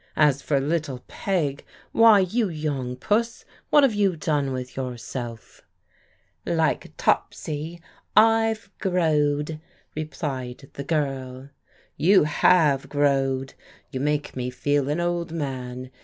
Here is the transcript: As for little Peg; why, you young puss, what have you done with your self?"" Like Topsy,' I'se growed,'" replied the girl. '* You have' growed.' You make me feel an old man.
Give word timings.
As 0.17 0.41
for 0.41 0.59
little 0.59 1.03
Peg; 1.07 1.63
why, 1.91 2.21
you 2.21 2.49
young 2.49 2.95
puss, 2.95 3.45
what 3.69 3.83
have 3.83 3.93
you 3.93 4.15
done 4.15 4.51
with 4.51 4.75
your 4.75 4.97
self?"" 4.97 5.61
Like 6.63 6.91
Topsy,' 6.97 7.79
I'se 8.51 8.69
growed,'" 8.79 9.59
replied 9.95 10.71
the 10.73 10.83
girl. 10.83 11.49
'* 11.73 11.97
You 12.07 12.23
have' 12.23 12.89
growed.' 12.89 13.53
You 13.91 13.99
make 13.99 14.35
me 14.35 14.49
feel 14.49 14.89
an 14.89 14.99
old 14.99 15.31
man. 15.31 15.91